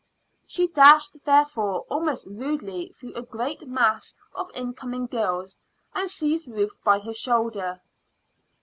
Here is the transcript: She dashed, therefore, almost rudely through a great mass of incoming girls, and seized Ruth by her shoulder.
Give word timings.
She 0.47 0.65
dashed, 0.67 1.23
therefore, 1.25 1.81
almost 1.81 2.25
rudely 2.25 2.91
through 2.95 3.13
a 3.13 3.21
great 3.21 3.67
mass 3.67 4.15
of 4.33 4.49
incoming 4.55 5.05
girls, 5.05 5.57
and 5.93 6.09
seized 6.09 6.47
Ruth 6.47 6.75
by 6.83 6.97
her 6.97 7.13
shoulder. 7.13 7.81